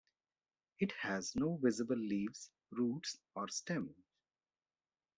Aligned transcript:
It 0.79 0.93
has 0.93 1.35
no 1.35 1.57
visible 1.57 1.95
leaves, 1.95 2.49
roots, 2.71 3.19
or 3.35 3.47
stem. 3.49 3.93